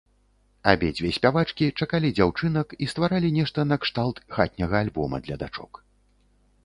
Абедзве 0.69 1.09
спявачкі 1.17 1.65
чакалі 1.85 2.09
дзяўчынак 2.19 2.67
і 2.85 2.89
стваралі 2.93 3.29
нешта 3.37 3.67
накшталт 3.73 4.17
хатняга 4.37 4.75
альбома 4.87 5.17
для 5.29 5.35
дачок. 5.47 5.73